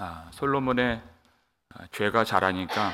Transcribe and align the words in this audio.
아, 0.00 0.30
솔로몬의 0.32 1.02
아, 1.70 1.86
죄가 1.90 2.22
자라니까 2.22 2.92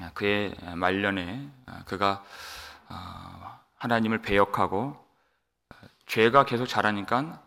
아, 0.00 0.10
그의 0.14 0.56
말년에 0.76 1.50
그가 1.84 2.24
하나님을 3.76 4.22
배역하고 4.22 5.06
죄가 6.06 6.46
계속 6.46 6.66
자라니까 6.66 7.42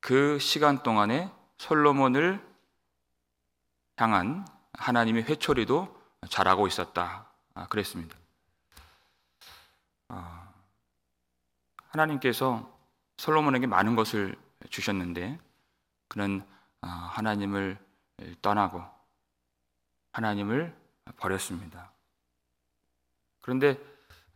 그 0.00 0.38
시간 0.38 0.82
동안에 0.82 1.32
솔로몬을 1.56 2.46
향한 3.96 4.46
하나님의 4.74 5.24
회초리도 5.24 6.02
자라고 6.28 6.66
있었다. 6.66 7.26
그랬습니다. 7.68 8.16
하나님께서 11.88 12.70
솔로몬에게 13.16 13.66
많은 13.66 13.96
것을 13.96 14.36
주셨는데 14.68 15.38
그는 16.08 16.42
아, 16.42 16.59
하나님을 16.86 17.78
떠나고 18.42 18.82
하나님을 20.12 20.74
버렸습니다. 21.16 21.92
그런데 23.40 23.78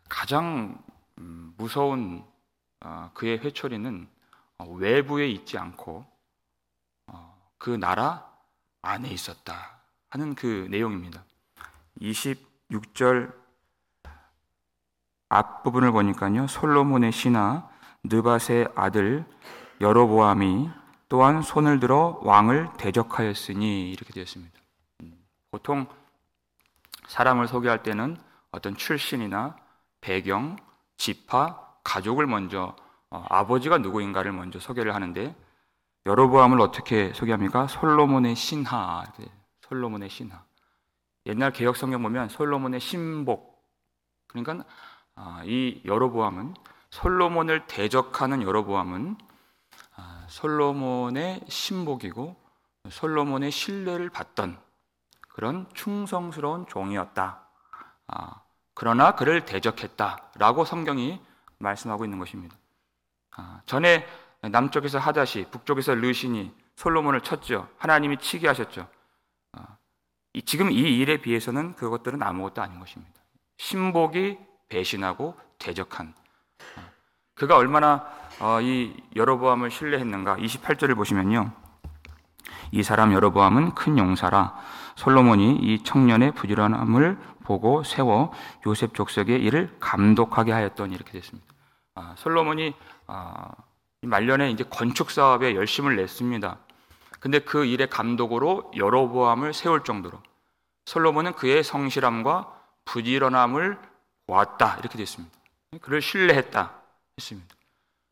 가장 0.08 0.82
음, 1.18 1.54
무서운 1.56 2.24
어, 2.80 3.10
그의 3.14 3.38
회초리는 3.38 4.08
어, 4.58 4.64
외부에 4.72 5.28
있지 5.28 5.58
않고 5.58 6.04
어, 7.06 7.50
그 7.58 7.70
나라 7.70 8.30
안에 8.82 9.08
있었다 9.08 9.80
하는 10.10 10.34
그 10.34 10.66
내용입니다. 10.70 11.24
26절 12.00 13.34
앞부분을 15.28 15.92
보니까요. 15.92 16.46
솔로몬의 16.46 17.12
신하 17.12 17.68
느밧의 18.04 18.68
아들 18.74 19.24
여로보암이 19.80 20.70
또한 21.14 21.42
손을 21.42 21.78
들어 21.78 22.18
왕을 22.22 22.70
대적하였으니 22.76 23.88
이렇게 23.92 24.12
되었습니다. 24.12 24.58
보통 25.52 25.86
사람을 27.06 27.46
소개할 27.46 27.84
때는 27.84 28.16
어떤 28.50 28.74
출신이나 28.74 29.54
배경, 30.00 30.56
지파, 30.96 31.76
가족을 31.84 32.26
먼저 32.26 32.74
어, 33.10 33.24
아버지가 33.28 33.78
누구인가를 33.78 34.32
먼저 34.32 34.58
소개를 34.58 34.92
하는데 34.92 35.36
여로보암을 36.04 36.60
어떻게 36.60 37.12
소개합니까? 37.12 37.68
솔로몬의 37.68 38.34
신하. 38.34 39.04
솔로몬의 39.68 40.10
신하. 40.10 40.42
옛날 41.26 41.52
개혁 41.52 41.76
성경 41.76 42.02
보면 42.02 42.28
솔로몬의 42.28 42.80
신복. 42.80 43.64
그러니까 44.26 44.64
아, 45.14 45.42
이 45.44 45.80
여로보암은 45.84 46.54
솔로몬을 46.90 47.68
대적하는 47.68 48.42
여로보암은 48.42 49.16
아, 49.20 49.33
솔로몬의 50.34 51.42
신복이고 51.48 52.34
솔로몬의 52.90 53.52
신뢰를 53.52 54.10
받던 54.10 54.58
그런 55.28 55.66
충성스러운 55.74 56.66
종이었다. 56.66 57.46
아, 58.08 58.42
그러나 58.74 59.14
그를 59.14 59.44
대적했다라고 59.44 60.64
성경이 60.64 61.20
말씀하고 61.58 62.04
있는 62.04 62.18
것입니다. 62.18 62.56
아, 63.30 63.60
전에 63.66 64.06
남쪽에서 64.40 64.98
하다시, 64.98 65.46
북쪽에서 65.52 65.94
르신이 65.94 66.52
솔로몬을 66.74 67.20
쳤죠. 67.20 67.68
하나님이 67.78 68.16
치게 68.18 68.48
하셨죠. 68.48 68.88
지금 70.46 70.72
이 70.72 70.98
일에 70.98 71.18
비해서는 71.18 71.76
그것들은 71.76 72.20
아무것도 72.20 72.60
아닌 72.60 72.80
것입니다. 72.80 73.14
신복이 73.58 74.36
배신하고 74.68 75.38
대적한 75.58 76.12
그가 77.34 77.56
얼마나 77.56 77.94
어, 77.94 78.23
이 78.62 78.92
여로보암을 79.16 79.70
신뢰했는가 79.70 80.36
28절을 80.36 80.96
보시면요. 80.96 81.52
이 82.72 82.82
사람 82.82 83.12
여로보암은 83.12 83.74
큰 83.74 83.98
용사라 83.98 84.56
솔로몬이 84.96 85.56
이 85.56 85.82
청년의 85.82 86.32
부지런함을 86.32 87.18
보고 87.44 87.82
세워 87.84 88.32
요셉 88.66 88.94
족속의 88.94 89.42
일을 89.42 89.76
감독하게 89.80 90.52
하였더니 90.52 90.94
이렇게 90.94 91.12
됐습니다. 91.12 91.46
아, 91.94 92.14
솔로몬이 92.16 92.74
아, 93.06 93.50
말년에 94.02 94.50
이제 94.50 94.64
건축 94.64 95.10
사업에 95.10 95.54
열심을 95.54 95.96
냈습니다. 95.96 96.58
근데 97.20 97.38
그 97.38 97.64
일의 97.64 97.88
감독으로 97.88 98.72
여로보암을 98.76 99.54
세울 99.54 99.84
정도로 99.84 100.20
솔로몬은 100.86 101.32
그의 101.34 101.62
성실함과 101.62 102.52
부지런함을 102.84 103.78
보았다 104.26 104.76
이렇게 104.78 104.98
됐습니다. 104.98 105.34
그를 105.80 106.02
신뢰했다. 106.02 106.72
했습니다. 107.18 107.54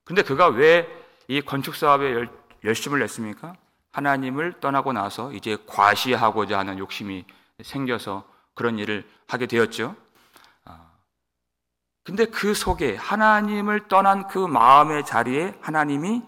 근데 0.05 0.23
그가 0.23 0.49
왜 0.49 1.03
이 1.29 1.41
건축 1.41 1.75
사업에 1.77 2.27
열심을 2.65 2.99
냈습니까? 3.01 3.57
하나님을 3.93 4.61
떠나고 4.61 4.93
나서 4.93 5.33
이제 5.33 5.57
과시하고자 5.67 6.59
하는 6.59 6.79
욕심이 6.79 7.25
생겨서 7.63 8.29
그런 8.55 8.79
일을 8.79 9.09
하게 9.29 9.47
되었죠. 9.47 9.97
아, 10.65 10.91
근데 12.05 12.27
그 12.27 12.55
속에 12.55 12.97
하나님을 12.97 13.89
떠난 13.89 14.29
그 14.29 14.39
마음의 14.39 15.07
자리에 15.07 15.59
하나님이 15.61 16.23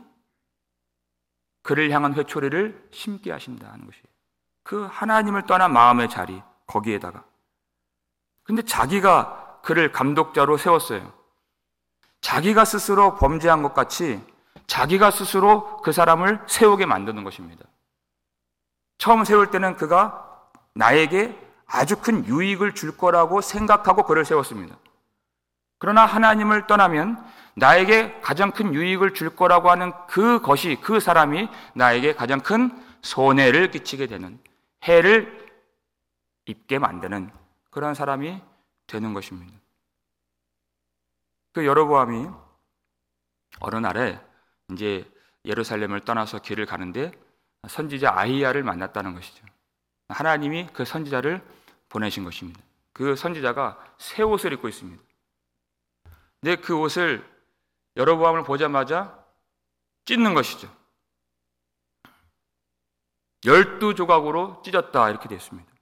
그를 1.63 1.91
향한 1.91 2.15
회초리를 2.15 2.89
심게 2.93 3.31
하신다는 3.31 3.85
것이에요. 3.85 4.05
그 4.63 4.87
하나님을 4.91 5.47
떠난 5.47 5.73
마음의 5.73 6.09
자리, 6.09 6.43
거기에다가. 6.67 7.25
근데 8.43 8.63
자기가 8.63 9.61
그를 9.63 9.93
감독자로 9.93 10.57
세웠어요. 10.57 11.13
자기가 12.25 12.65
스스로 12.65 13.17
범죄한 13.17 13.63
것 13.63 13.75
같이 13.75 14.19
자기가 14.67 15.11
스스로 15.11 15.77
그 15.83 15.93
사람을 15.93 16.41
세우게 16.47 16.87
만드는 16.87 17.23
것입니다. 17.23 17.67
처음 18.97 19.25
세울 19.25 19.51
때는 19.51 19.77
그가 19.77 20.41
나에게 20.73 21.39
아주 21.67 21.97
큰 21.97 22.25
유익을 22.25 22.75
줄 22.75 22.97
거라고 22.97 23.43
생각하고 23.43 24.05
그를 24.05 24.25
세웠습니다. 24.25 24.75
그러나 25.79 26.07
하나님을 26.07 26.67
떠나면 26.67 27.23
나에게 27.57 28.23
가장 28.23 28.53
큰 28.53 28.73
유익을 28.73 29.13
줄 29.13 29.37
거라고 29.37 29.71
하는 29.71 29.93
그 30.07 30.41
것이 30.41 30.79
그 30.81 31.01
사람이 31.01 31.51
나에게 31.75 32.15
가장 32.15 32.41
큰 32.41 32.71
손해를 33.03 33.71
끼치게 33.71 34.07
되는 34.07 34.39
해를 34.85 35.47
입게 36.47 36.79
만드는 36.79 37.31
그런 37.71 37.93
사람이 37.93 38.41
되는 38.87 39.13
것입니다. 39.13 39.64
그 41.55 41.65
여로보암이 41.65 42.29
어느 43.61 43.77
날에 43.77 44.21
이제 44.73 45.11
예루살렘을 45.45 46.01
떠나서 46.01 46.41
길을 46.41 46.67
가는데 46.67 47.13
선지자 47.69 48.13
아히야를 48.19 48.65
만났다는 48.65 49.15
것이죠. 49.15 49.47
하나님이 50.09 50.69
그 50.73 50.85
선지자를 50.85 51.43
보내신 51.89 52.25
것입니다. 52.25 52.61
그 52.93 53.15
선지자가 53.15 53.95
새 53.99 54.23
옷을 54.23 54.53
입고 54.55 54.69
있습니다. 54.69 55.03
근데 56.41 56.57
그 56.57 56.77
옷을 56.77 57.25
여로보암을 57.97 58.43
보자마자 58.43 59.25
찢는 60.07 60.35
것이죠. 60.35 60.69
열두 63.45 63.95
조각으로 63.95 64.61
찢었다 64.65 65.09
이렇게 65.09 65.29
되어 65.29 65.37
있습니다. 65.37 65.74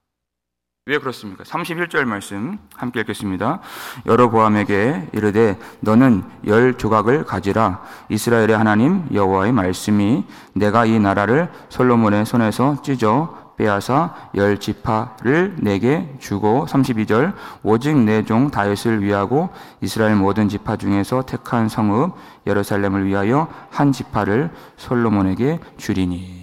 왜 0.85 0.97
그렇습니까? 0.99 1.45
31절 1.45 2.03
말씀 2.03 2.57
함께 2.75 2.99
읽겠습니다. 2.99 3.61
여로보암에게 4.05 5.11
이르되 5.13 5.57
너는 5.79 6.23
열 6.45 6.77
조각을 6.77 7.23
가지라 7.23 7.81
이스라엘의 8.09 8.57
하나님 8.57 9.07
여호와의 9.13 9.53
말씀이 9.53 10.25
내가 10.51 10.85
이 10.85 10.99
나라를 10.99 11.49
솔로몬의 11.69 12.25
손에서 12.25 12.81
찢어 12.81 13.53
빼앗아 13.55 14.31
열 14.35 14.59
지파를 14.59 15.55
내게 15.59 16.13
주고 16.19 16.65
32절 16.67 17.33
오직 17.63 17.95
내 17.95 18.23
종 18.23 18.51
다윗을 18.51 19.01
위하고 19.01 19.51
이스라엘 19.79 20.17
모든 20.17 20.49
지파 20.49 20.75
중에서 20.75 21.21
택한 21.21 21.69
성읍 21.69 22.13
예루살렘을 22.45 23.05
위하여 23.05 23.47
한 23.71 23.93
지파를 23.93 24.51
솔로몬에게 24.75 25.61
주리니 25.77 26.41
아, 26.41 26.42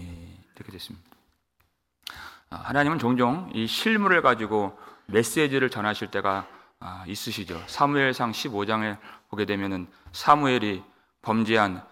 하나님은 2.50 2.98
종종 2.98 3.48
이 3.54 3.66
실물을 3.66 4.22
가지고 4.22 4.76
메시지를 5.06 5.70
전하실 5.70 6.10
때가 6.10 6.46
아, 6.80 7.04
있으시죠. 7.06 7.62
사무엘상 7.66 8.32
15장에 8.32 8.98
보게 9.28 9.44
되면은 9.44 9.86
사무엘이 10.12 10.82
범죄한 11.22 11.84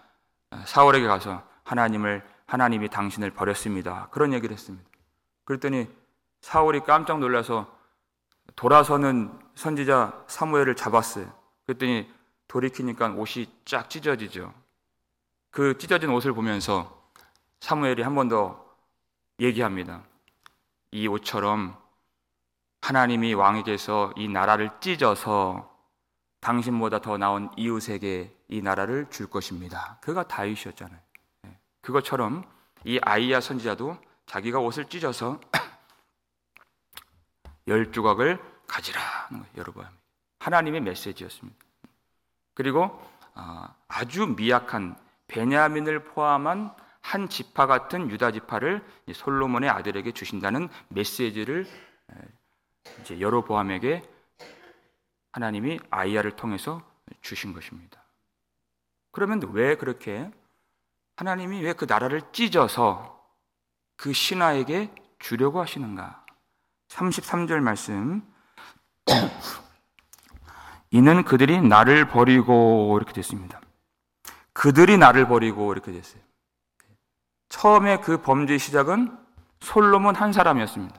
아, 0.51 0.63
사울에게 0.65 1.07
가서 1.07 1.43
하나님을 1.63 2.27
하나님이 2.45 2.89
당신을 2.89 3.31
버렸습니다. 3.31 4.07
그런 4.11 4.33
얘기를 4.33 4.53
했습니다. 4.53 4.87
그랬더니 5.45 5.87
사울이 6.41 6.81
깜짝 6.81 7.19
놀라서 7.19 7.73
돌아서는 8.55 9.31
선지자 9.55 10.25
사무엘을 10.27 10.75
잡았어요. 10.75 11.31
그랬더니 11.67 12.11
돌이키니까 12.47 13.09
옷이 13.11 13.45
쫙 13.65 13.89
찢어지죠. 13.89 14.53
그 15.51 15.77
찢어진 15.77 16.09
옷을 16.09 16.33
보면서 16.33 16.99
사무엘이 17.61 18.01
한 18.01 18.15
번 18.15 18.27
더 18.29 18.65
얘기합니다. 19.39 20.01
이 20.91 21.07
옷처럼 21.07 21.77
하나님이 22.81 23.33
왕에게서 23.33 24.13
이 24.15 24.27
나라를 24.27 24.69
찢어서 24.79 25.69
당신보다 26.41 27.01
더 27.01 27.17
나은 27.17 27.49
이웃에게 27.57 28.33
이 28.47 28.61
나라를 28.61 29.09
줄 29.09 29.29
것입니다. 29.29 29.97
그가 30.01 30.27
다윗이었잖아요. 30.27 30.99
네. 31.43 31.59
그것처럼 31.81 32.43
이 32.85 32.99
아이야 33.01 33.41
선지자도 33.41 33.97
자기가 34.25 34.59
옷을 34.59 34.85
찢어서 34.85 35.39
열 37.67 37.91
조각을 37.91 38.41
가지라 38.67 39.01
하는 39.01 39.41
거예요. 39.41 39.53
여러분 39.57 39.85
하나님의 40.39 40.81
메시지였습니다. 40.81 41.59
그리고 42.53 43.05
아, 43.33 43.73
아주 43.87 44.27
미약한 44.27 44.97
베냐민을 45.27 46.05
포함한 46.05 46.73
한 47.01 47.29
지파 47.29 47.65
같은 47.65 48.09
유다 48.09 48.31
지파를 48.31 48.85
솔로몬의 49.13 49.69
아들에게 49.69 50.11
주신다는 50.11 50.69
메시지를 50.89 51.65
이제 53.01 53.19
여로보암에게 53.19 54.03
하나님이 55.31 55.79
아이야를 55.89 56.35
통해서 56.35 56.81
주신 57.21 57.53
것입니다. 57.53 58.03
그러면 59.11 59.41
왜 59.53 59.75
그렇게 59.75 60.29
하나님이 61.17 61.61
왜 61.61 61.73
그 61.73 61.85
나라를 61.85 62.21
찢어서 62.31 63.19
그 63.97 64.13
신하에게 64.13 64.93
주려고 65.19 65.59
하시는가? 65.59 66.25
33절 66.89 67.59
말씀. 67.59 68.21
이는 70.91 71.23
그들이 71.23 71.61
나를 71.61 72.07
버리고 72.07 72.97
이렇게 72.97 73.13
됐습니다. 73.13 73.59
그들이 74.53 74.97
나를 74.97 75.27
버리고 75.27 75.71
이렇게 75.73 75.91
됐어요. 75.91 76.21
처음에 77.49 77.97
그 77.97 78.21
범죄의 78.21 78.59
시작은 78.59 79.17
솔로몬 79.59 80.15
한 80.15 80.31
사람이었습니다. 80.31 80.95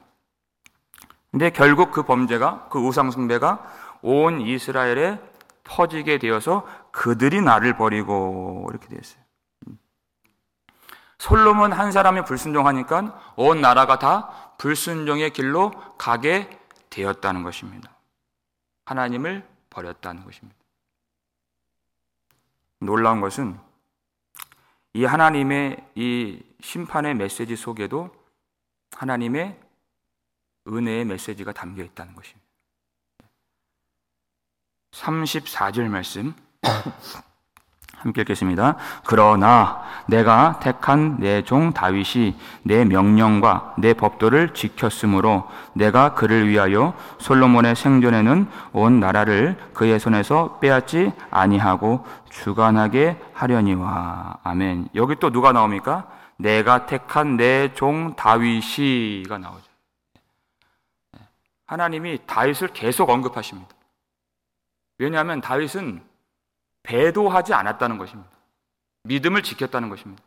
근데 1.30 1.50
결국 1.50 1.92
그 1.92 2.02
범죄가 2.02 2.68
그 2.70 2.78
우상숭배가 2.80 3.98
온 4.02 4.40
이스라엘에 4.40 5.20
퍼지게 5.64 6.18
되어서 6.18 6.66
그들이 6.90 7.40
나를 7.40 7.76
버리고 7.76 8.66
이렇게 8.70 8.88
되었어요. 8.88 9.22
솔로몬 11.18 11.72
한 11.72 11.92
사람이 11.92 12.24
불순종하니까 12.24 13.34
온 13.36 13.60
나라가 13.60 13.98
다 13.98 14.54
불순종의 14.58 15.30
길로 15.30 15.70
가게 15.96 16.58
되었다는 16.88 17.42
것입니다. 17.42 17.90
하나님을 18.86 19.46
버렸다는 19.68 20.24
것입니다. 20.24 20.58
놀라운 22.80 23.20
것은 23.20 23.58
이 24.94 25.04
하나님의 25.04 25.90
이 25.94 26.42
심판의 26.60 27.14
메시지 27.14 27.56
속에도 27.56 28.10
하나님의 28.92 29.58
은혜의 30.66 31.04
메시지가 31.04 31.52
담겨 31.52 31.82
있다는 31.82 32.14
것입니다. 32.14 32.46
34절 34.92 35.88
말씀 35.88 36.34
함께 38.00 38.22
읽겠습니다. 38.22 38.76
그러나 39.04 39.82
내가 40.06 40.58
택한 40.60 41.18
내 41.18 41.42
종 41.42 41.72
다윗이 41.72 42.34
내 42.62 42.84
명령과 42.84 43.74
내 43.78 43.92
법도를 43.94 44.54
지켰으므로 44.54 45.48
내가 45.74 46.14
그를 46.14 46.48
위하여 46.48 46.94
솔로몬의 47.18 47.76
생전에는 47.76 48.48
온 48.72 49.00
나라를 49.00 49.56
그의 49.74 50.00
손에서 50.00 50.58
빼앗지 50.60 51.12
아니하고 51.30 52.04
주관하게 52.30 53.18
하려니와 53.34 54.38
아멘. 54.44 54.88
여기 54.94 55.16
또 55.16 55.30
누가 55.30 55.52
나옵니까? 55.52 56.06
내가 56.36 56.86
택한 56.86 57.36
내 57.36 57.72
종 57.74 58.14
다윗이가 58.16 59.36
나오죠. 59.38 59.64
하나님이 61.66 62.20
다윗을 62.26 62.68
계속 62.68 63.10
언급하십니다. 63.10 63.68
왜냐하면 64.98 65.40
다윗은 65.40 66.09
배도하지 66.82 67.54
않았다는 67.54 67.98
것입니다. 67.98 68.30
믿음을 69.04 69.42
지켰다는 69.42 69.88
것입니다. 69.88 70.22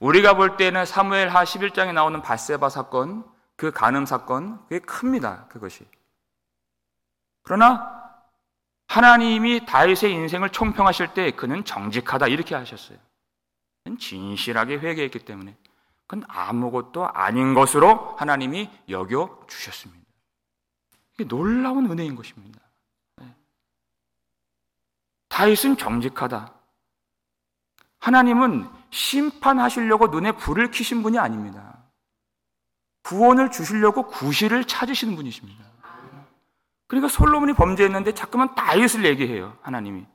우리가 0.00 0.34
볼 0.34 0.56
때는 0.56 0.84
사무엘 0.84 1.28
하 1.28 1.44
11장에 1.44 1.92
나오는 1.92 2.20
바세바 2.22 2.68
사건, 2.68 3.24
그 3.56 3.70
간음 3.70 4.04
사건, 4.04 4.62
그게 4.64 4.78
큽니다. 4.80 5.46
그것이. 5.48 5.86
그러나 7.42 7.96
하나님이 8.88 9.66
다윗의 9.66 10.12
인생을 10.12 10.50
총평하실 10.50 11.14
때 11.14 11.30
그는 11.32 11.64
정직하다 11.64 12.28
이렇게 12.28 12.54
하셨어요. 12.54 12.98
진실하게 13.98 14.78
회개했기 14.78 15.20
때문에 15.20 15.56
그건 16.06 16.24
아무것도 16.28 17.08
아닌 17.08 17.54
것으로 17.54 18.16
하나님이 18.18 18.70
여겨 18.88 19.46
주셨습니다. 19.48 20.04
이게 21.14 21.24
놀라운 21.24 21.90
은혜인 21.90 22.14
것입니다. 22.14 22.60
다윗은 25.36 25.76
정직하다. 25.76 26.50
하나님은 27.98 28.70
심판하시려고 28.88 30.06
눈에 30.06 30.32
불을 30.32 30.70
켜신 30.70 31.02
분이 31.02 31.18
아닙니다. 31.18 31.76
구원을 33.02 33.50
주시려고 33.50 34.06
구실을 34.06 34.64
찾으시는 34.64 35.14
분이십니다. 35.14 35.62
그러니까 36.86 37.08
솔로몬이 37.08 37.52
범죄했는데 37.52 38.14
자꾸만 38.14 38.54
다윗을 38.54 39.04
얘기해요. 39.04 39.58
하나님이. 39.60 40.06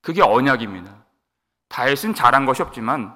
그게 0.00 0.22
언약입니다. 0.22 1.04
다윗은 1.68 2.14
잘한 2.14 2.46
것이 2.46 2.62
없지만 2.62 3.14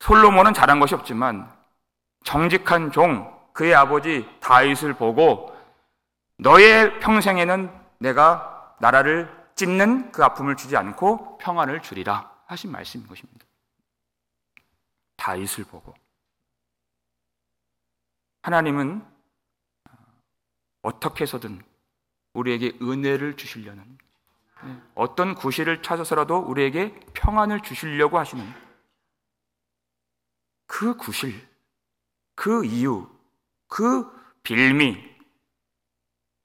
솔로몬은 0.00 0.54
잘한 0.54 0.80
것이 0.80 0.94
없지만 0.94 1.54
정직한 2.24 2.90
종 2.90 3.38
그의 3.52 3.74
아버지 3.74 4.26
다윗을 4.40 4.94
보고 4.94 5.54
너의 6.38 7.00
평생에는 7.00 7.70
내가 7.98 8.61
나라를 8.82 9.30
찢는 9.54 10.10
그 10.10 10.24
아픔을 10.24 10.56
주지 10.56 10.76
않고 10.76 11.38
평안을 11.38 11.82
주리라 11.82 12.36
하신 12.46 12.72
말씀인 12.72 13.06
것입니다. 13.06 13.46
다윗을 15.16 15.64
보고 15.66 15.94
하나님은 18.42 19.06
어떻게 20.82 21.22
해서든 21.22 21.62
우리에게 22.32 22.76
은혜를 22.82 23.36
주시려는 23.36 23.98
어떤 24.96 25.36
구실을 25.36 25.80
찾아서라도 25.82 26.38
우리에게 26.38 26.98
평안을 27.14 27.62
주시려고 27.62 28.18
하시는 28.18 28.44
그 30.66 30.96
구실, 30.96 31.48
그 32.34 32.64
이유, 32.64 33.08
그 33.68 34.10
빌미, 34.42 34.98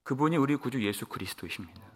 그분이 0.04 0.38
우리 0.38 0.56
구주 0.56 0.86
예수 0.86 1.07
그리스도이십니다. 1.07 1.87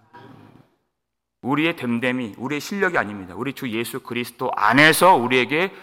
우리의 1.42 1.76
됨됨이, 1.76 2.36
우리의 2.38 2.62
실력이 2.62 2.98
아닙니다. 2.98 3.34
우리 3.36 3.54
주 3.54 3.70
예수 3.72 4.02
그리스도 4.02 4.52
안에서 4.56 5.16
우리에게 5.16 5.74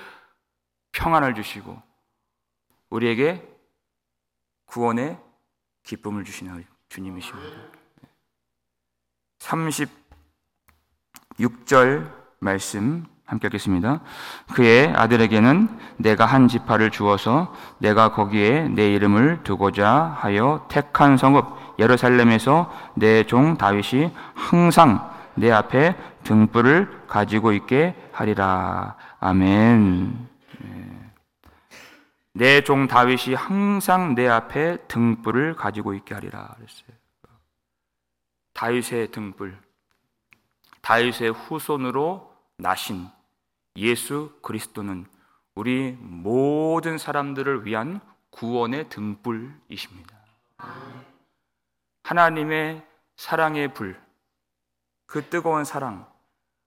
평안을 0.93 1.34
주시고 1.34 1.81
우리에게 2.90 3.47
구원의 4.66 5.18
기쁨을 5.85 6.25
주시는 6.25 6.64
주님이십니다. 6.88 7.50
36절 11.30 12.11
말씀 12.40 13.04
함께 13.25 13.49
읽겠습니다. 13.49 14.00
그의 14.54 14.88
아들에게는 14.88 15.68
내가 15.99 16.25
한 16.25 16.49
지파를 16.49 16.90
주어서 16.90 17.54
내가 17.78 18.12
거기에 18.12 18.68
내 18.68 18.92
이름을 18.94 19.42
두고자 19.44 20.16
하여 20.18 20.66
택한 20.71 21.16
성읍 21.18 21.78
예루살렘에서 21.78 22.73
내 22.94 23.25
종 23.25 23.56
다윗이 23.59 24.12
항상 24.35 25.17
내 25.38 25.50
앞에 25.50 25.97
등불을 26.25 27.07
가지고 27.07 27.52
있게 27.52 27.95
하리라. 28.12 28.97
아멘. 29.21 30.28
네. 30.61 31.12
내종 32.33 32.88
다윗이 32.88 33.35
항상 33.35 34.14
내 34.14 34.28
앞에 34.28 34.87
등불을 34.88 35.54
가지고 35.54 35.95
있게 35.95 36.14
하리라 36.14 36.54
그랬어요. 36.57 36.99
다윗의 38.52 39.12
등불, 39.12 39.57
다윗의 40.83 41.30
후손으로 41.30 42.35
나신 42.57 43.09
예수 43.76 44.37
그리스도는 44.42 45.07
우리 45.54 45.97
모든 46.00 46.99
사람들을 46.99 47.66
위한 47.66 48.00
구원의 48.30 48.88
등불이십니다. 48.88 50.16
하나님의 52.02 52.85
사랑의 53.16 53.75
불, 53.75 54.00
그 55.09 55.29
뜨거운 55.31 55.65
사랑, 55.65 56.07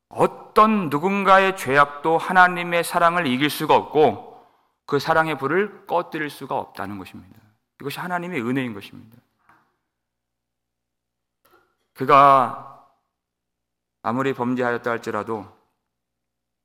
어떤 0.09 0.89
누군가의 0.89 1.55
죄악도 1.55 2.17
하나님의 2.17 2.83
사랑을 2.83 3.27
이길 3.27 3.49
수가 3.49 3.75
없고 3.75 4.45
그 4.85 4.99
사랑의 4.99 5.37
불을 5.37 5.85
꺼뜨릴 5.85 6.29
수가 6.29 6.57
없다는 6.57 6.97
것입니다. 6.97 7.39
이것이 7.79 7.99
하나님의 7.99 8.41
은혜인 8.41 8.73
것입니다. 8.73 9.15
그가 11.93 12.89
아무리 14.01 14.33
범죄하였다 14.33 14.89
할지라도 14.89 15.45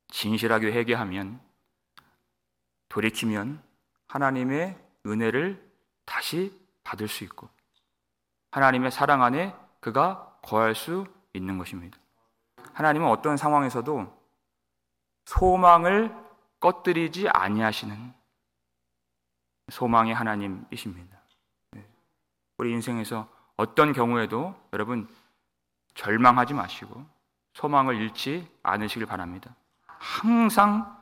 진실하게 0.08 0.72
회개하면 0.72 1.40
돌이키면 2.88 3.62
하나님의 4.08 4.82
은혜를 5.04 5.62
다시 6.06 6.58
받을 6.84 7.06
수 7.06 7.22
있고 7.24 7.50
하나님의 8.52 8.90
사랑 8.90 9.22
안에 9.22 9.54
그가 9.80 10.38
거할 10.42 10.74
수 10.74 11.06
있는 11.36 11.58
것입니다. 11.58 11.98
하나님은 12.72 13.08
어떤 13.08 13.36
상황에서도 13.36 14.14
소망을 15.24 16.14
꺼뜨리지 16.60 17.28
아니하시는 17.28 18.12
소망의 19.68 20.14
하나님이십니다. 20.14 21.18
네. 21.72 21.86
우리 22.58 22.72
인생에서 22.72 23.28
어떤 23.56 23.92
경우에도 23.92 24.54
여러분 24.72 25.08
절망하지 25.94 26.54
마시고 26.54 27.04
소망을 27.54 27.96
잃지 27.96 28.48
않으시길 28.62 29.06
바랍니다. 29.06 29.54
항상 29.86 30.96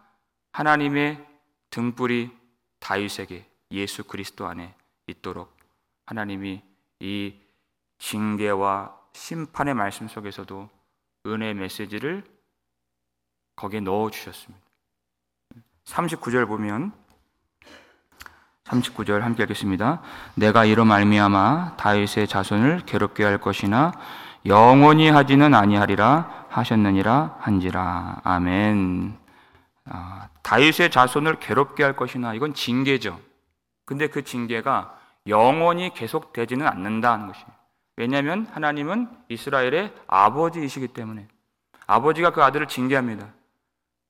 하나님의 0.52 1.26
등불이 1.70 2.36
다윗에게 2.78 3.50
예수 3.72 4.04
그리스도 4.04 4.46
안에 4.46 4.74
있도록 5.08 5.56
하나님이 6.06 6.62
이 7.00 7.40
징계와 7.98 9.03
심판의 9.14 9.75
말씀 9.75 10.06
속에서도 10.09 10.68
은혜의 11.26 11.54
메시지를 11.54 12.25
거기에 13.56 13.80
넣어 13.80 14.11
주셨습니다. 14.11 14.62
39절 15.87 16.47
보면 16.47 16.92
39절 18.64 19.21
함께 19.21 19.42
하겠습니다. 19.44 20.02
내가 20.35 20.64
이로 20.64 20.85
말미암아 20.85 21.76
다윗의 21.76 22.28
자손을 22.28 22.80
괴롭게 22.87 23.25
할 23.25 23.38
것이나 23.38 23.92
영원히 24.47 25.09
하지는 25.09 25.54
아니하리라 25.54 26.47
하셨느니라 26.50 27.37
한지라. 27.40 28.21
아멘. 28.25 29.18
아, 29.87 30.28
다윗의 30.42 30.90
자손을 30.90 31.38
괴롭게 31.40 31.83
할 31.83 31.94
것이나 31.94 32.35
이건 32.35 32.54
징계죠. 32.54 33.21
근데 33.85 34.09
그 34.09 34.25
징계가 34.25 34.99
영원히 35.26 35.92
계속되지는 35.94 36.66
않는다는 36.66 37.28
것이에요. 37.28 37.53
왜냐하면 37.96 38.46
하나님은 38.52 39.08
이스라엘의 39.28 39.92
아버지이시기 40.06 40.88
때문에 40.88 41.28
아버지가 41.86 42.30
그 42.30 42.42
아들을 42.42 42.66
징계합니다. 42.66 43.28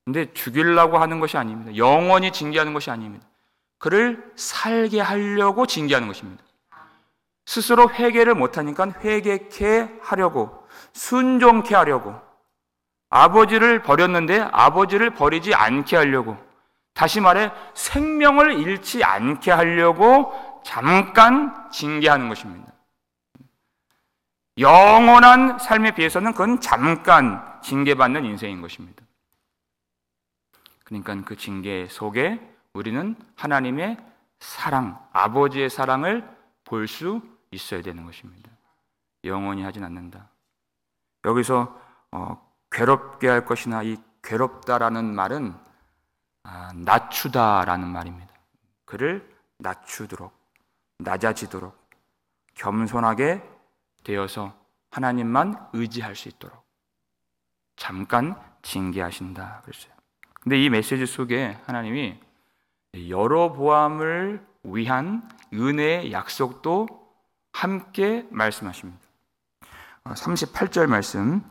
근데 0.05 0.31
죽이려고 0.33 0.97
하는 0.97 1.19
것이 1.19 1.37
아닙니다. 1.37 1.75
영원히 1.75 2.31
징계하는 2.31 2.73
것이 2.73 2.91
아닙니다. 2.91 3.25
그를 3.77 4.31
살게 4.35 5.01
하려고 5.01 5.65
징계하는 5.65 6.07
것입니다. 6.07 6.43
스스로 7.45 7.89
회개를 7.89 8.33
못하니까 8.33 8.87
회개케 9.03 9.99
하려고 10.01 10.67
순종케 10.93 11.75
하려고 11.75 12.15
아버지를 13.09 13.83
버렸는데 13.83 14.39
아버지를 14.51 15.11
버리지 15.11 15.53
않게 15.53 15.95
하려고 15.95 16.37
다시 16.93 17.19
말해 17.21 17.51
생명을 17.73 18.59
잃지 18.59 19.03
않게 19.03 19.51
하려고 19.51 20.61
잠깐 20.63 21.69
징계하는 21.71 22.29
것입니다. 22.29 22.71
영원한 24.57 25.59
삶에 25.59 25.95
비해서는 25.95 26.31
그건 26.31 26.61
잠깐 26.61 27.61
징계받는 27.61 28.25
인생인 28.25 28.61
것입니다. 28.61 29.03
그러니까 30.83 31.21
그 31.23 31.35
징계 31.35 31.87
속에 31.87 32.39
우리는 32.73 33.15
하나님의 33.35 33.97
사랑, 34.39 34.99
아버지의 35.11 35.69
사랑을 35.69 36.27
볼 36.63 36.87
수 36.87 37.21
있어야 37.51 37.81
되는 37.81 38.05
것입니다. 38.05 38.49
영원히 39.23 39.63
하진 39.63 39.83
않는다. 39.83 40.29
여기서 41.25 41.79
어, 42.11 42.51
괴롭게 42.71 43.27
할 43.27 43.45
것이나 43.45 43.81
이 43.83 43.97
괴롭다라는 44.21 45.15
말은 45.15 45.55
아, 46.43 46.71
낮추다라는 46.75 47.87
말입니다. 47.87 48.33
그를 48.85 49.27
낮추도록, 49.57 50.33
낮아지도록, 50.99 51.75
겸손하게 52.53 53.41
되어서 54.05 54.53
하나님만 54.91 55.69
의지할 55.73 56.15
수 56.15 56.29
있도록 56.29 56.63
잠깐 57.75 58.39
징계하신다 58.61 59.61
그랬어요. 59.65 59.93
근데 60.41 60.63
이 60.63 60.69
메시지 60.69 61.05
속에 61.05 61.57
하나님이 61.65 62.17
여러 63.09 63.51
보암을 63.51 64.45
위한 64.63 65.27
은혜의 65.53 66.11
약속도 66.11 66.87
함께 67.51 68.25
말씀하십니다. 68.29 68.99
38절 70.05 70.85
어, 70.85 70.87
말씀 70.87 71.41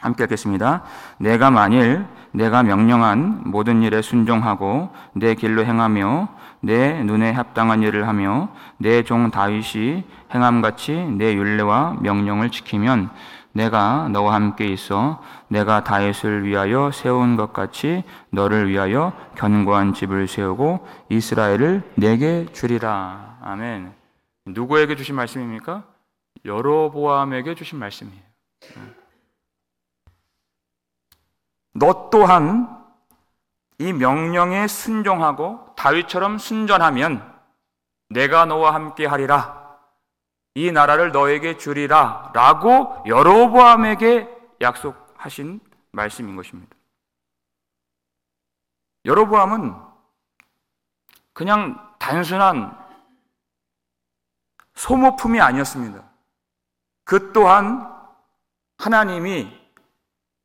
함께 0.00 0.24
하겠습니다. 0.24 0.84
내가 1.18 1.50
만일 1.50 2.06
내가 2.32 2.62
명령한 2.62 3.50
모든 3.50 3.82
일에 3.82 4.02
순종하고 4.02 4.90
내 5.14 5.34
길로 5.34 5.64
행하며 5.64 6.39
내 6.60 7.02
눈에 7.02 7.30
합당한 7.32 7.82
일을 7.82 8.06
하며 8.06 8.48
내 8.76 9.02
종 9.02 9.30
다윗이 9.30 10.04
행함같이 10.32 10.92
내 10.92 11.34
율례와 11.34 11.98
명령을 12.00 12.50
지키면 12.50 13.10
내가 13.52 14.08
너와 14.08 14.34
함께 14.34 14.66
있어 14.68 15.22
내가 15.48 15.82
다윗을 15.82 16.44
위하여 16.44 16.90
세운 16.92 17.36
것 17.36 17.52
같이 17.52 18.04
너를 18.30 18.68
위하여 18.68 19.12
견고한 19.36 19.94
집을 19.94 20.28
세우고 20.28 20.86
이스라엘을 21.08 21.82
내게 21.96 22.46
주리라. 22.52 23.38
아멘. 23.42 23.92
누구에게 24.46 24.94
주신 24.96 25.16
말씀입니까? 25.16 25.84
여로보암에게 26.44 27.54
주신 27.54 27.78
말씀이에요. 27.78 28.22
너 31.74 32.08
또한 32.10 32.79
이 33.80 33.94
명령에 33.94 34.66
순종하고 34.68 35.74
다윗처럼 35.74 36.36
순전하면 36.36 37.40
내가 38.10 38.44
너와 38.44 38.74
함께 38.74 39.06
하리라. 39.06 39.78
이 40.54 40.70
나라를 40.70 41.12
너에게 41.12 41.56
주리라 41.56 42.30
라고 42.34 43.02
여로보암에게 43.06 44.28
약속하신 44.60 45.60
말씀인 45.92 46.36
것입니다. 46.36 46.76
여로보암은 49.06 49.74
그냥 51.32 51.96
단순한 51.98 52.78
소모품이 54.74 55.40
아니었습니다. 55.40 56.04
그 57.04 57.32
또한 57.32 57.90
하나님이 58.76 59.58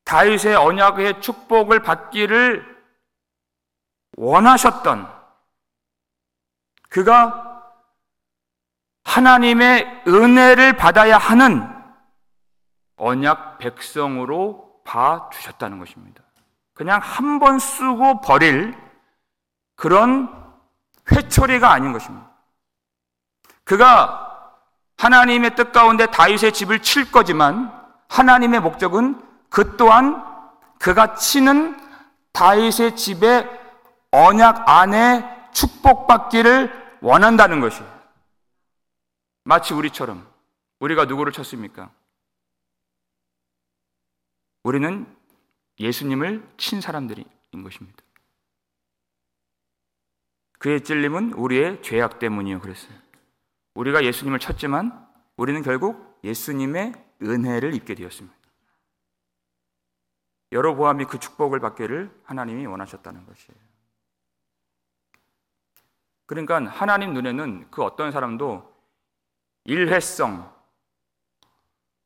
다윗의 0.06 0.56
언약의 0.56 1.20
축복을 1.20 1.82
받기를 1.82 2.75
원하셨던 4.18 5.14
그가 6.90 7.72
하나님의 9.04 10.04
은혜를 10.08 10.78
받아야 10.78 11.18
하는 11.18 11.68
언약 12.98 13.60
백성으로 13.60 14.82
봐 14.84 15.30
주셨다는 15.34 15.80
것입니다. 15.80 16.24
그냥 16.74 17.00
한 17.02 17.40
번 17.40 17.60
쓰고 17.60 18.22
버릴 18.22 18.76
그런 19.76 20.30
회초리가 21.12 21.72
아닌 21.72 21.92
것입니다. 21.94 22.30
그가 23.64 24.54
하나님의 24.98 25.56
뜻 25.56 25.72
가운데 25.72 26.06
다윗의 26.06 26.54
집을 26.54 26.82
칠 26.82 27.12
거지만 27.12 27.74
하나님의 28.10 28.62
목적은 28.62 29.22
그 29.50 29.76
또한 29.78 30.24
그가 30.80 31.16
치는 31.16 31.78
다윗의 32.32 32.96
집의 32.96 33.65
언약 34.16 34.70
안에 34.70 35.52
축복받기를 35.52 37.00
원한다는 37.02 37.60
것이에요. 37.60 37.96
마치 39.44 39.74
우리처럼 39.74 40.26
우리가 40.80 41.06
누구를 41.06 41.34
쳤습니까? 41.34 41.92
우리는 44.64 45.06
예수님을 45.80 46.48
친 46.58 46.80
사람들인 46.80 47.26
것입니다. 47.64 48.04
그의 50.60 50.84
찔림은 50.84 51.34
우리의 51.34 51.84
죄악 51.84 52.18
때문이요 52.20 52.62
그랬어요. 52.62 52.98
우리가 53.76 54.06
예수님을 54.06 54.40
쳤지만 54.40 55.06
우리는 55.36 55.62
결국 55.62 56.20
예수님의 56.24 56.94
은혜를 57.22 57.74
입게 57.76 57.94
되었습니다. 57.94 58.36
여러 60.54 60.74
보암이 60.74 61.06
그 61.06 61.20
축복을 61.20 61.60
받기를 61.60 62.22
하나님이 62.24 62.66
원하셨다는 62.66 63.26
것이에요. 63.26 63.75
그러니까 66.26 66.64
하나님 66.66 67.14
눈에는 67.14 67.68
그 67.70 67.84
어떤 67.84 68.12
사람도 68.12 68.74
일회성, 69.66 70.52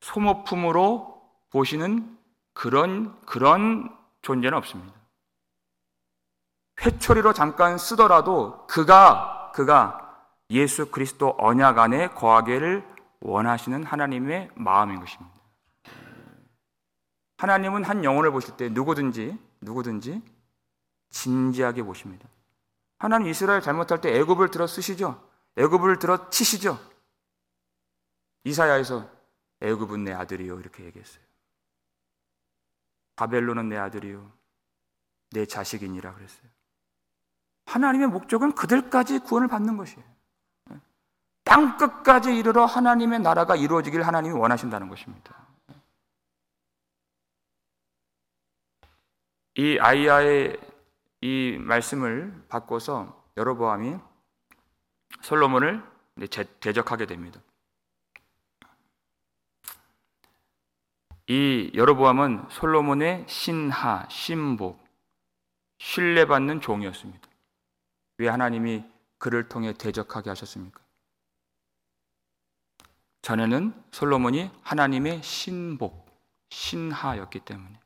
소모품으로 0.02 1.22
보시는 1.52 2.18
그런, 2.54 3.20
그런 3.26 3.96
존재는 4.22 4.58
없습니다. 4.58 4.94
회초리로 6.82 7.34
잠깐 7.34 7.78
쓰더라도 7.78 8.66
그가, 8.68 9.52
그가 9.54 10.26
예수 10.50 10.90
그리스도 10.90 11.36
언약 11.38 11.78
안에 11.78 12.10
거하기를 12.10 12.86
원하시는 13.22 13.84
하나님의 13.84 14.50
마음인 14.56 15.00
것입니다. 15.00 15.38
하나님은 17.38 17.84
한 17.84 18.04
영혼을 18.04 18.32
보실 18.32 18.56
때 18.58 18.70
누구든지, 18.70 19.38
누구든지 19.62 20.22
진지하게 21.10 21.84
보십니다. 21.84 22.28
하나님 23.00 23.30
이스라엘 23.30 23.62
잘못할 23.62 24.02
때 24.02 24.14
애굽을 24.20 24.52
들어 24.52 24.68
쓰시죠. 24.68 25.26
애굽을 25.58 26.00
들어 26.00 26.30
치시죠. 26.30 26.78
이사야에서 28.44 29.10
애굽은 29.62 30.04
내 30.04 30.14
아들이요 30.14 30.60
이렇게 30.60 30.84
얘기했어요. 30.86 31.24
바벨론은 33.16 33.70
내 33.70 33.78
아들이요 33.78 34.32
내 35.32 35.46
자식이니라 35.46 36.14
그랬어요. 36.14 36.50
하나님의 37.66 38.08
목적은 38.08 38.54
그들까지 38.54 39.20
구원을 39.20 39.48
받는 39.48 39.78
것이에요. 39.78 40.04
땅 41.44 41.78
끝까지 41.78 42.36
이르러 42.36 42.66
하나님의 42.66 43.20
나라가 43.20 43.56
이루어지길 43.56 44.04
하나님이 44.04 44.34
원하신다는 44.38 44.90
것입니다. 44.90 45.36
이 49.56 49.78
아이야의 49.80 50.69
이 51.22 51.58
말씀을 51.60 52.46
바꿔서 52.48 53.26
여로보암이 53.38 53.98
솔로몬을 55.22 55.84
대적하게 56.60 57.06
됩니다. 57.06 57.42
이 61.28 61.72
여로보암은 61.76 62.48
솔로몬의 62.50 63.26
신하, 63.28 64.08
신복, 64.10 64.84
신뢰받는 65.78 66.62
종이었습니다. 66.62 67.30
왜 68.18 68.28
하나님이 68.28 68.84
그를 69.18 69.48
통해 69.48 69.74
대적하게 69.74 70.30
하셨습니까? 70.32 70.82
전에는 73.22 73.74
솔로몬이 73.92 74.50
하나님의 74.64 75.22
신복, 75.22 76.10
신하였기 76.50 77.42
때문에 77.42 77.80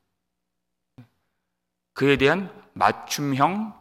그에 1.94 2.18
대한 2.18 2.52
맞춤형 2.74 3.80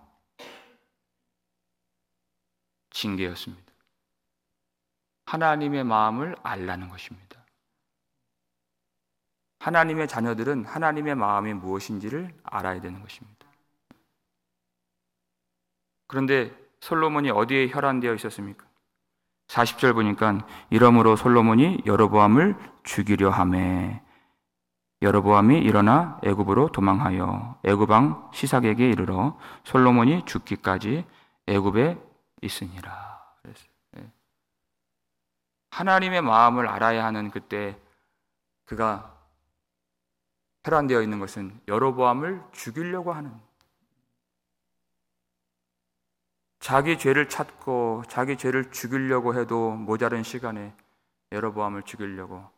징계였습니다. 2.91 3.73
하나님의 5.27 5.85
마음을 5.85 6.37
알라는 6.43 6.89
것입니다. 6.89 7.43
하나님의 9.61 10.09
자녀들은 10.09 10.67
하나님의 10.67 11.15
마음이 11.15 11.55
무엇인지를 11.55 12.35
알아야 12.43 12.81
되는 12.81 13.01
것입니다. 13.01 13.47
그런데 16.07 16.53
솔로몬이 16.81 17.31
어디에 17.31 17.69
혈안되어 17.69 18.15
있었습니까? 18.15 18.67
40절 19.47 19.95
보니까 19.95 20.47
이러므로 20.69 21.17
솔로몬이 21.17 21.81
여로보암을 21.87 22.57
죽이려 22.83 23.31
함에 23.31 24.02
여로보암이 25.03 25.59
일어나 25.59 26.21
애굽으로 26.23 26.71
도망하여 26.71 27.59
애굽왕 27.65 28.31
시삭에게 28.33 28.89
이르러 28.89 29.37
솔로몬이 29.65 30.25
죽기까지 30.25 31.05
애굽에 31.49 31.99
있으니라. 32.41 33.35
예. 33.97 34.11
하나님의 35.71 36.23
마음을 36.23 36.69
알아야 36.69 37.05
하는 37.05 37.31
그때 37.31 37.77
그가 38.65 39.13
혈안되어 40.65 41.03
있는 41.03 41.19
것은 41.19 41.61
여로보암을 41.67 42.41
죽이려고 42.53 43.13
하는 43.13 43.33
자기 46.61 46.97
죄를 46.97 47.29
찾고 47.29 48.05
자기 48.07 48.37
죄를 48.37 48.71
죽이려고 48.71 49.35
해도 49.35 49.73
모자른 49.73 50.23
시간에 50.23 50.73
여로보암을 51.33 51.83
죽이려고 51.83 52.49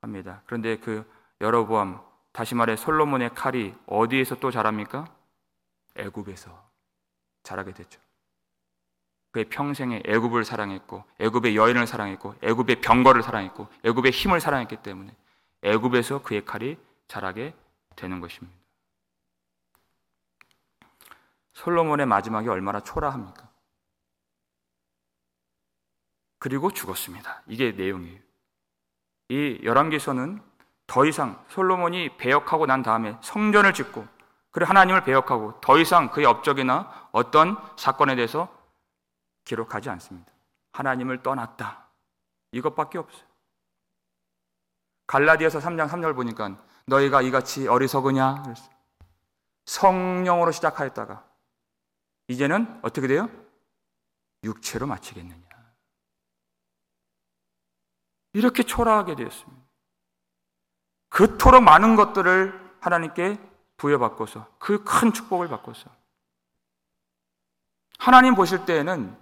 합니다. 0.00 0.40
그런데 0.46 0.78
그 0.78 1.04
여로보암 1.40 2.00
다시 2.32 2.54
말해 2.54 2.76
솔로몬의 2.76 3.34
칼이 3.34 3.74
어디에서 3.86 4.36
또 4.36 4.50
자랍니까? 4.50 5.06
애굽에서 5.96 6.70
자라게 7.42 7.72
됐죠. 7.72 8.00
그의 9.32 9.46
평생에 9.46 10.02
애굽을 10.06 10.44
사랑했고 10.44 11.04
애굽의 11.18 11.56
여인을 11.56 11.86
사랑했고 11.86 12.36
애굽의 12.42 12.80
병거를 12.80 13.22
사랑했고 13.22 13.68
애굽의 13.84 14.12
힘을 14.12 14.40
사랑했기 14.40 14.76
때문에 14.76 15.14
애굽에서 15.62 16.22
그의 16.22 16.44
칼이 16.44 16.78
자라게 17.08 17.54
되는 17.96 18.20
것입니다. 18.20 18.56
솔로몬의 21.52 22.06
마지막이 22.06 22.48
얼마나 22.48 22.80
초라합니까? 22.80 23.48
그리고 26.38 26.70
죽었습니다. 26.70 27.42
이게 27.46 27.72
내용이에요. 27.72 28.20
이 29.30 29.60
열왕기서는 29.64 30.40
더 30.86 31.04
이상 31.04 31.44
솔로몬이 31.48 32.16
배역하고 32.16 32.66
난 32.66 32.82
다음에 32.82 33.16
성전을 33.20 33.74
짓고 33.74 34.06
그리고 34.50 34.68
하나님을 34.70 35.04
배역하고 35.04 35.60
더 35.60 35.78
이상 35.78 36.10
그의 36.10 36.26
업적이나 36.26 37.08
어떤 37.12 37.56
사건에 37.76 38.14
대해서 38.14 38.48
기록하지 39.44 39.90
않습니다. 39.90 40.32
하나님을 40.72 41.22
떠났다. 41.22 41.88
이것밖에 42.52 42.98
없어요. 42.98 43.26
갈라디아서 45.06 45.58
3장 45.58 45.88
3절 45.88 46.14
보니까 46.14 46.56
너희가 46.86 47.22
이같이 47.22 47.68
어리석으냐? 47.68 48.44
성령으로 49.66 50.52
시작하였다가 50.52 51.24
이제는 52.28 52.80
어떻게 52.82 53.06
돼요? 53.06 53.28
육체로 54.42 54.86
마치겠느냐. 54.86 55.46
이렇게 58.32 58.62
초라하게 58.62 59.16
되었습니다. 59.16 59.65
그토록 61.16 61.62
많은 61.62 61.96
것들을 61.96 62.52
하나님께 62.78 63.38
부여받고서 63.78 64.46
그 64.58 64.84
큰 64.84 65.14
축복을 65.14 65.48
받고서 65.48 65.88
하나님 67.98 68.34
보실 68.34 68.66
때에는 68.66 69.16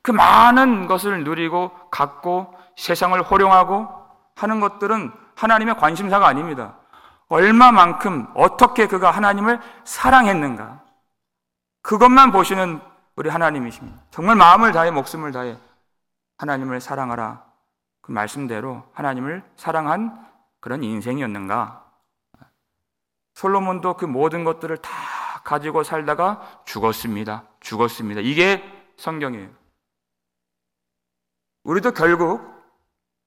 그 0.00 0.12
많은 0.12 0.86
것을 0.86 1.24
누리고 1.24 1.72
갖고 1.90 2.54
세상을 2.76 3.20
호령하고 3.20 3.88
하는 4.36 4.60
것들은 4.60 5.12
하나님의 5.34 5.76
관심사가 5.76 6.28
아닙니다. 6.28 6.76
얼마만큼 7.26 8.28
어떻게 8.34 8.86
그가 8.86 9.10
하나님을 9.10 9.60
사랑했는가. 9.82 10.84
그것만 11.82 12.30
보시는 12.30 12.80
우리 13.16 13.28
하나님이십니다. 13.28 13.98
정말 14.12 14.36
마음을 14.36 14.70
다해 14.70 14.92
목숨을 14.92 15.32
다해 15.32 15.58
하나님을 16.38 16.80
사랑하라. 16.80 17.44
그 18.02 18.12
말씀대로 18.12 18.84
하나님을 18.92 19.42
사랑한 19.56 20.29
그런 20.60 20.84
인생이었는가? 20.84 21.90
솔로몬도 23.34 23.96
그 23.96 24.04
모든 24.04 24.44
것들을 24.44 24.76
다 24.78 24.90
가지고 25.44 25.82
살다가 25.82 26.62
죽었습니다. 26.66 27.48
죽었습니다. 27.60 28.20
이게 28.20 28.62
성경이에요. 28.98 29.50
우리도 31.64 31.92
결국 31.92 32.42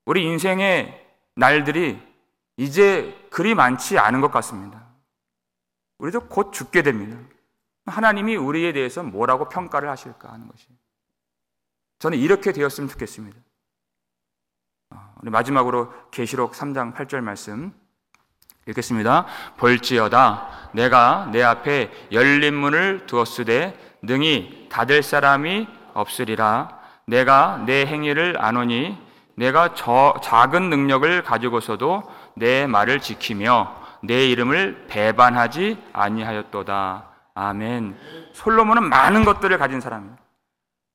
우리 0.06 0.24
인생의 0.24 1.04
날들이 1.36 2.02
이제 2.58 3.28
그리 3.32 3.56
많지 3.56 3.98
않은 3.98 4.22
것 4.22 4.32
같습니다. 4.32 4.86
우리도 5.98 6.28
곧 6.28 6.52
죽게 6.52 6.84
됩니다. 6.84 7.18
하나님이 7.86 8.36
우리에 8.36 8.74
대해서 8.74 9.04
뭐라고 9.04 9.50
평가를 9.50 9.90
하실까 9.90 10.32
하는 10.32 10.48
것이. 10.48 10.68
저는 12.00 12.18
이렇게 12.18 12.52
되었으면 12.52 12.90
좋겠습니다. 12.90 13.40
어, 15.24 15.26
우리 15.26 15.30
마지막으로 15.30 15.92
계시록 16.12 16.52
3장 16.52 16.94
8절 16.94 17.22
말씀 17.22 17.72
읽겠습니다. 18.68 19.26
볼지어다 19.58 20.70
내가 20.74 21.30
내 21.32 21.42
앞에 21.42 21.92
열린 22.12 22.54
문을 22.54 23.06
두었으되 23.08 23.98
능히 24.02 24.68
닫을 24.70 25.02
사람이 25.02 25.68
없으리라 25.94 26.80
내가 27.08 27.64
내 27.66 27.86
행위를 27.86 28.36
아노니 28.40 28.98
내가 29.36 29.74
저 29.74 30.16
작은 30.22 30.70
능력을 30.70 31.24
가지고서도 31.24 32.04
내 32.36 32.68
말을 32.68 33.00
지키며 33.00 33.76
내 34.04 34.28
이름을 34.28 34.88
배반하지 34.88 35.82
아니하였도다. 35.94 37.06
아멘. 37.36 37.98
솔로몬은 38.34 38.90
많은 38.90 39.24
것들을 39.24 39.58
가진 39.58 39.80
사람이에요. 39.80 40.18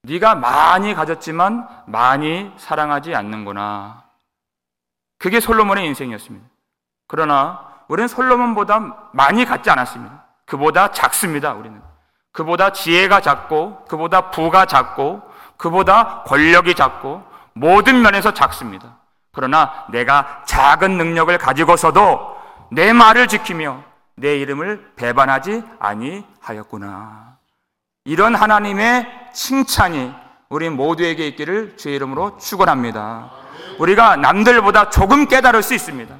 네가 0.02 0.34
많이 0.36 0.94
가졌지만 0.94 1.66
많이 1.86 2.52
사랑하지 2.58 3.14
않는구나. 3.14 4.07
그게 5.18 5.40
솔로몬의 5.40 5.86
인생이었습니다. 5.86 6.46
그러나 7.06 7.66
우리는 7.88 8.06
솔로몬보다 8.08 9.10
많이 9.12 9.44
갖지 9.44 9.70
않았습니다. 9.70 10.24
그보다 10.46 10.92
작습니다, 10.92 11.52
우리는. 11.54 11.80
그보다 12.32 12.72
지혜가 12.72 13.20
작고, 13.20 13.84
그보다 13.88 14.30
부가 14.30 14.66
작고, 14.66 15.22
그보다 15.56 16.22
권력이 16.22 16.74
작고 16.74 17.24
모든 17.52 18.00
면에서 18.00 18.32
작습니다. 18.32 18.96
그러나 19.32 19.86
내가 19.90 20.42
작은 20.46 20.96
능력을 20.96 21.36
가지고서도 21.36 22.36
내 22.70 22.92
말을 22.92 23.26
지키며 23.26 23.82
내 24.16 24.36
이름을 24.38 24.92
배반하지 24.96 25.62
아니하였구나. 25.78 27.36
이런 28.04 28.34
하나님의 28.34 29.30
칭찬이 29.32 30.14
우리 30.48 30.70
모두에게 30.70 31.26
있기를 31.28 31.76
주의 31.76 31.96
이름으로 31.96 32.38
축원합니다. 32.38 33.30
우리가 33.78 34.16
남들보다 34.16 34.90
조금 34.90 35.26
깨달을 35.26 35.62
수 35.62 35.74
있습니다. 35.74 36.16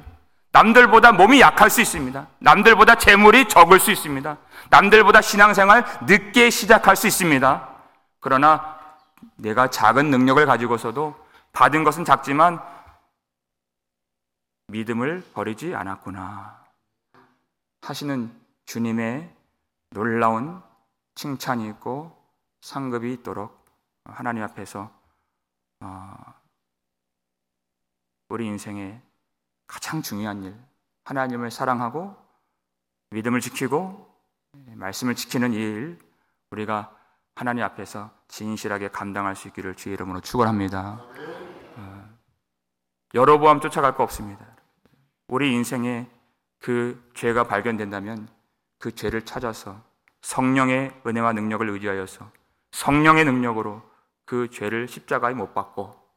남들보다 0.51 1.11
몸이 1.11 1.41
약할 1.41 1.69
수 1.69 1.81
있습니다. 1.81 2.27
남들보다 2.39 2.95
재물이 2.95 3.47
적을 3.47 3.79
수 3.79 3.91
있습니다. 3.91 4.37
남들보다 4.69 5.21
신앙생활 5.21 5.85
늦게 6.05 6.49
시작할 6.49 6.95
수 6.95 7.07
있습니다. 7.07 7.69
그러나 8.19 8.79
내가 9.35 9.69
작은 9.69 10.09
능력을 10.09 10.43
가지고서도 10.45 11.15
받은 11.53 11.83
것은 11.83 12.05
작지만 12.05 12.59
믿음을 14.67 15.23
버리지 15.33 15.75
않았구나. 15.75 16.63
하시는 17.81 18.31
주님의 18.65 19.33
놀라운 19.91 20.61
칭찬이 21.15 21.67
있고 21.69 22.15
상급이 22.61 23.13
있도록 23.13 23.65
하나님 24.05 24.43
앞에서 24.43 24.91
어, 25.81 26.38
우리 28.29 28.45
인생의 28.45 29.01
가장 29.65 30.01
중요한 30.01 30.43
일, 30.43 30.55
하나님을 31.05 31.49
사랑하고 31.49 32.15
믿음을 33.09 33.39
지키고 33.41 34.07
말씀을 34.53 35.15
지키는 35.15 35.53
이 35.53 35.57
일, 35.57 35.99
우리가 36.51 36.95
하나님 37.35 37.63
앞에서 37.63 38.11
진실하게 38.27 38.89
감당할 38.89 39.35
수 39.35 39.47
있기를 39.47 39.75
주의 39.75 39.93
이름으로 39.95 40.21
축원합니다. 40.21 41.01
어, 41.77 42.09
여로보암 43.15 43.61
쫓아갈 43.61 43.95
거 43.95 44.03
없습니다. 44.03 44.45
우리 45.27 45.53
인생에 45.53 46.07
그 46.59 47.09
죄가 47.15 47.45
발견된다면 47.45 48.27
그 48.77 48.93
죄를 48.93 49.25
찾아서 49.25 49.81
성령의 50.21 51.01
은혜와 51.05 51.33
능력을 51.33 51.67
의지하여서 51.67 52.29
성령의 52.71 53.25
능력으로 53.25 53.81
그 54.25 54.49
죄를 54.49 54.87
십자가에 54.87 55.33
못 55.33 55.53
박고 55.53 55.83
어, 55.83 56.08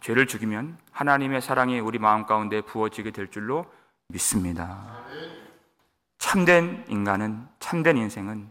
죄를 0.00 0.26
죽이면 0.26 0.78
하나님의 0.92 1.40
사랑이 1.40 1.80
우리 1.80 1.98
마음 1.98 2.26
가운데 2.26 2.60
부어지게 2.60 3.10
될 3.10 3.30
줄로 3.30 3.66
믿습니다. 4.08 5.04
참된 6.18 6.84
인간은 6.88 7.46
참된 7.58 7.96
인생은 7.96 8.50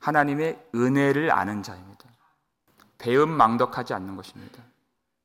하나님의 0.00 0.58
은혜를 0.74 1.32
아는 1.32 1.62
자입니다. 1.62 2.04
배움 2.98 3.30
망덕하지 3.30 3.94
않는 3.94 4.16
것입니다. 4.16 4.62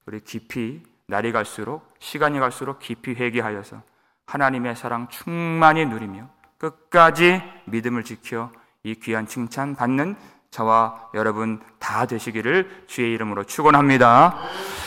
우리 0.06 0.20
깊이 0.22 0.84
날이 1.08 1.32
갈수록 1.32 1.94
시간이 2.00 2.40
갈수록 2.40 2.80
깊이 2.80 3.14
회개하여서 3.14 3.82
하나님의 4.26 4.76
사랑 4.76 5.10
충만히 5.10 5.86
누리며 5.86 6.30
끝까지 6.58 7.42
믿음을 7.66 8.04
지켜 8.04 8.52
이 8.84 8.96
귀한 8.96 9.28
칭찬 9.28 9.76
받는 9.76 10.16
저와 10.52 11.10
여러분 11.14 11.62
다 11.80 12.06
되시기를 12.06 12.86
주의 12.88 13.14
이름으로 13.14 13.44
축원합니다. 13.44 14.38